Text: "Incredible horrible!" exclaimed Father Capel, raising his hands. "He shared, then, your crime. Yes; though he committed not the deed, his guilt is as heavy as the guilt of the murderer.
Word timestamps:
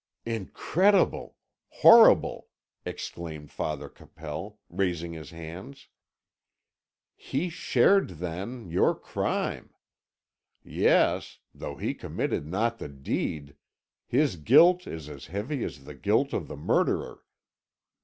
"Incredible 0.25 1.35
horrible!" 1.69 2.47
exclaimed 2.87 3.51
Father 3.51 3.87
Capel, 3.87 4.57
raising 4.67 5.13
his 5.13 5.29
hands. 5.29 5.89
"He 7.15 7.49
shared, 7.51 8.17
then, 8.17 8.67
your 8.71 8.95
crime. 8.95 9.75
Yes; 10.63 11.37
though 11.53 11.75
he 11.75 11.93
committed 11.93 12.47
not 12.47 12.79
the 12.79 12.89
deed, 12.89 13.55
his 14.07 14.37
guilt 14.37 14.87
is 14.87 15.07
as 15.07 15.27
heavy 15.27 15.63
as 15.63 15.83
the 15.83 15.93
guilt 15.93 16.33
of 16.33 16.47
the 16.47 16.57
murderer. 16.57 17.23